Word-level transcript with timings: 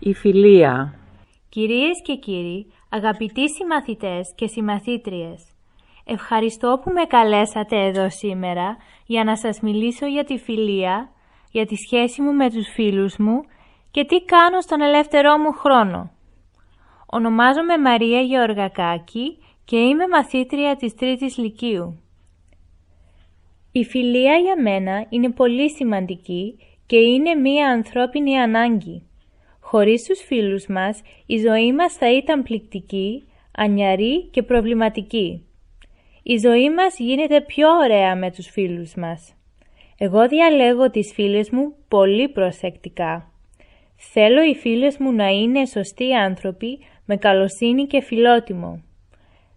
Η 0.00 0.14
φιλία 0.14 0.94
Κυρίες 1.48 2.02
και 2.02 2.14
κύριοι, 2.14 2.72
αγαπητοί 2.88 3.50
συμμαθητές 3.50 4.32
και 4.34 4.46
συμμαθήτριες, 4.46 5.54
ευχαριστώ 6.04 6.80
που 6.84 6.90
με 6.92 7.04
καλέσατε 7.04 7.86
εδώ 7.86 8.10
σήμερα 8.10 8.76
για 9.06 9.24
να 9.24 9.36
σας 9.36 9.60
μιλήσω 9.60 10.06
για 10.06 10.24
τη 10.24 10.38
φιλία, 10.38 11.10
για 11.50 11.66
τη 11.66 11.76
σχέση 11.76 12.22
μου 12.22 12.32
με 12.32 12.50
τους 12.50 12.68
φίλους 12.68 13.16
μου 13.16 13.40
και 13.90 14.04
τι 14.04 14.24
κάνω 14.24 14.60
στον 14.60 14.80
ελεύθερό 14.80 15.38
μου 15.38 15.52
χρόνο. 15.52 16.10
Ονομάζομαι 17.06 17.78
Μαρία 17.78 18.20
Γεωργακάκη 18.20 19.38
και 19.64 19.76
είμαι 19.76 20.08
μαθήτρια 20.08 20.76
της 20.76 20.94
Τρίτης 20.94 21.38
Λυκείου. 21.38 22.00
Η 23.72 23.84
φιλία 23.84 24.34
για 24.34 24.62
μένα 24.62 25.06
είναι 25.08 25.30
πολύ 25.30 25.70
σημαντική 25.70 26.58
και 26.86 26.96
είναι 26.96 27.34
μία 27.34 27.68
ανθρώπινη 27.68 28.38
ανάγκη. 28.38 29.07
Χωρίς 29.70 30.04
τους 30.04 30.20
φίλους 30.20 30.66
μας, 30.66 31.02
η 31.26 31.38
ζωή 31.38 31.72
μας 31.72 31.94
θα 31.94 32.12
ήταν 32.12 32.42
πληκτική, 32.42 33.28
ανιαρή 33.52 34.24
και 34.30 34.42
προβληματική. 34.42 35.46
Η 36.22 36.36
ζωή 36.36 36.70
μας 36.70 36.98
γίνεται 36.98 37.40
πιο 37.40 37.68
ωραία 37.68 38.16
με 38.16 38.30
τους 38.30 38.48
φίλους 38.48 38.94
μας. 38.94 39.34
Εγώ 39.98 40.28
διαλέγω 40.28 40.90
τις 40.90 41.12
φίλες 41.12 41.50
μου 41.50 41.74
πολύ 41.88 42.28
προσεκτικά. 42.28 43.32
Θέλω 43.96 44.42
οι 44.42 44.54
φίλες 44.54 44.98
μου 44.98 45.12
να 45.12 45.28
είναι 45.28 45.66
σωστοί 45.66 46.14
άνθρωποι 46.14 46.78
με 47.04 47.16
καλοσύνη 47.16 47.86
και 47.86 48.02
φιλότιμο. 48.02 48.82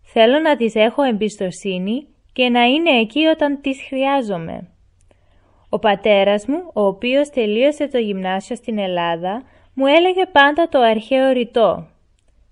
Θέλω 0.01 0.39
να 0.39 0.55
τις 0.55 0.75
έχω 0.75 1.03
εμπιστοσύνη 1.03 2.07
και 2.33 2.49
να 2.49 2.63
είναι 2.63 2.99
εκεί 2.99 3.25
όταν 3.25 3.61
τις 3.61 3.81
χρειάζομαι. 3.87 4.67
Ο 5.69 5.79
πατέρας 5.79 6.45
μου, 6.45 6.71
ο 6.73 6.81
οποίος 6.81 7.29
τελείωσε 7.29 7.87
το 7.87 7.97
γυμνάσιο 7.97 8.55
στην 8.55 8.77
Ελλάδα, 8.77 9.43
μου 9.81 9.87
έλεγε 9.87 10.25
πάντα 10.25 10.67
το 10.69 10.79
αρχαίο 10.79 11.31
ρητό. 11.31 11.87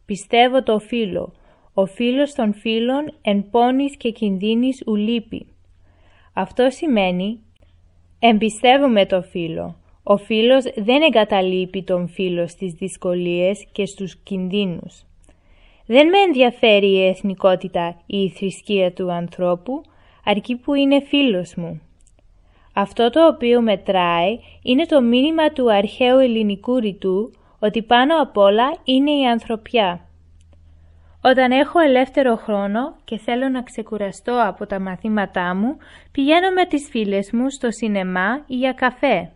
Πιστεύω 0.06 0.64
το 0.64 0.80
φίλο, 0.80 1.34
ο 1.74 1.86
φίλος 1.86 2.34
των 2.34 2.54
φίλων 2.54 3.14
εν 3.22 3.50
πόνης 3.50 3.98
και 3.98 4.10
κινδύνης 4.12 4.84
ουλείπει. 4.86 5.48
Αυτό 6.34 6.70
σημαίνει 6.70 7.40
εμπιστεύομαι 8.20 9.06
το 9.06 9.22
φίλο. 9.22 9.76
Ο 10.04 10.18
φίλος 10.18 10.64
δεν 10.76 11.02
εγκαταλείπει 11.02 11.84
τον 11.84 12.08
φίλο 12.08 12.48
στις 12.48 12.74
δυσκολίες 12.74 13.66
και 13.72 13.86
στους 13.86 14.16
κινδύνους. 14.16 15.06
Δεν 15.86 16.08
με 16.08 16.18
ενδιαφέρει 16.18 16.88
η 16.88 17.08
εθνικότητα 17.08 18.02
ή 18.06 18.18
η 18.18 18.30
θρησκεία 18.30 18.94
του 18.94 19.12
ανθρώπου, 19.12 19.82
αρκεί 20.26 20.56
που 20.56 20.74
είναι 20.74 21.02
φίλος 21.02 21.56
μου. 21.56 21.82
Αυτό 22.82 23.10
το 23.10 23.28
οποίο 23.28 23.62
μετράει 23.62 24.40
είναι 24.64 24.86
το 24.86 25.02
μήνυμα 25.02 25.50
του 25.50 25.72
αρχαίου 25.72 26.18
ελληνικού 26.18 26.80
ρητού 26.80 27.32
ότι 27.60 27.84
πάνω 27.84 28.22
απ' 28.22 28.38
όλα 28.38 28.76
είναι 28.84 29.12
η 29.12 29.28
ανθρωπιά. 29.28 30.00
Όταν 31.22 31.52
έχω 31.52 31.80
ελεύθερο 31.80 32.36
χρόνο 32.36 32.96
και 33.04 33.18
θέλω 33.18 33.50
να 33.50 33.62
ξεκουραστώ 33.62 34.44
από 34.48 34.66
τα 34.66 34.80
μαθήματά 34.80 35.56
μου, 35.56 35.78
πηγαίνω 36.12 36.52
με 36.52 36.66
τις 36.66 36.90
φίλες 36.90 37.32
μου 37.32 37.50
στο 37.50 37.72
σινεμά 37.72 38.44
ή 38.48 38.56
για 38.56 38.74
καφέ. 38.74 39.32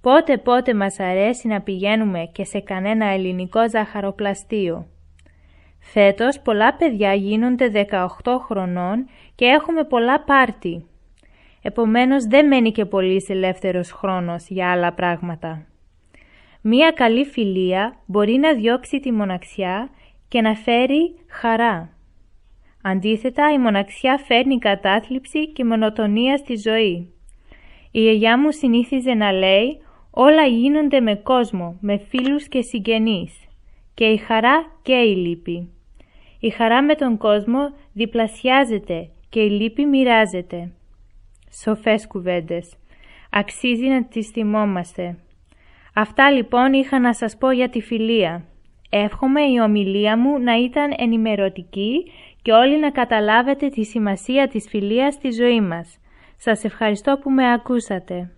Πότε 0.00 0.38
πότε 0.38 0.74
μας 0.74 1.00
αρέσει 1.00 1.48
να 1.48 1.60
πηγαίνουμε 1.60 2.30
και 2.32 2.44
σε 2.44 2.60
κανένα 2.60 3.06
ελληνικό 3.06 3.68
ζαχαροπλαστείο. 3.68 4.86
Φέτος 5.78 6.40
πολλά 6.40 6.74
παιδιά 6.74 7.14
γίνονται 7.14 7.86
18 7.90 8.38
χρονών 8.46 9.08
και 9.34 9.44
έχουμε 9.44 9.84
πολλά 9.84 10.20
πάρτι. 10.20 10.89
Επομένως 11.62 12.24
δεν 12.24 12.46
μένει 12.46 12.72
και 12.72 12.84
πολύς 12.84 13.28
ελεύθερος 13.28 13.90
χρόνος 13.90 14.48
για 14.48 14.70
άλλα 14.70 14.92
πράγματα. 14.92 15.66
Μία 16.60 16.90
καλή 16.90 17.24
φιλία 17.24 17.96
μπορεί 18.06 18.36
να 18.36 18.54
διώξει 18.54 19.00
τη 19.00 19.12
μοναξιά 19.12 19.90
και 20.28 20.40
να 20.40 20.54
φέρει 20.54 21.14
χαρά. 21.28 21.94
Αντίθετα, 22.82 23.52
η 23.52 23.58
μοναξιά 23.58 24.18
φέρνει 24.18 24.58
κατάθλιψη 24.58 25.48
και 25.48 25.64
μονοτονία 25.64 26.36
στη 26.36 26.56
ζωή. 26.56 27.12
Η 27.90 28.00
γιαγιά 28.00 28.38
μου 28.38 28.52
συνήθιζε 28.52 29.14
να 29.14 29.32
λέει 29.32 29.82
«Όλα 30.10 30.46
γίνονται 30.46 31.00
με 31.00 31.14
κόσμο, 31.14 31.76
με 31.80 31.96
φίλους 31.96 32.48
και 32.48 32.62
συγγενείς» 32.62 33.48
και 33.94 34.04
η 34.04 34.16
χαρά 34.16 34.78
και 34.82 34.94
η 34.94 35.16
λύπη. 35.16 35.68
Η 36.40 36.50
χαρά 36.50 36.82
με 36.82 36.94
τον 36.94 37.16
κόσμο 37.16 37.58
διπλασιάζεται 37.92 39.10
και 39.28 39.40
η 39.40 39.50
λύπη 39.50 39.86
μοιράζεται. 39.86 40.72
Σοφές 41.52 42.06
κουβέντες. 42.06 42.74
Αξίζει 43.30 43.86
να 43.86 44.04
τις 44.04 44.28
θυμόμαστε. 44.28 45.16
Αυτά 45.94 46.30
λοιπόν 46.30 46.72
είχα 46.72 47.00
να 47.00 47.14
σας 47.14 47.36
πω 47.36 47.50
για 47.50 47.68
τη 47.68 47.80
φιλία. 47.80 48.44
Εύχομαι 48.90 49.40
η 49.42 49.60
ομιλία 49.60 50.18
μου 50.18 50.38
να 50.38 50.56
ήταν 50.58 50.94
ενημερωτική 50.96 52.10
και 52.42 52.52
όλοι 52.52 52.78
να 52.78 52.90
καταλάβετε 52.90 53.68
τη 53.68 53.84
σημασία 53.84 54.48
της 54.48 54.68
φιλίας 54.68 55.14
στη 55.14 55.30
ζωή 55.30 55.60
μας. 55.60 55.98
Σας 56.36 56.64
ευχαριστώ 56.64 57.18
που 57.22 57.30
με 57.30 57.52
ακούσατε. 57.52 58.30